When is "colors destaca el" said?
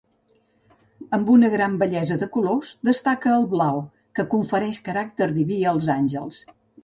2.37-3.45